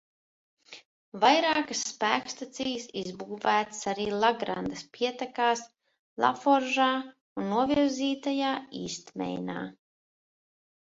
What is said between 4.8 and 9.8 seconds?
pietekās Laforžā un novirzītajā Īstmeinā.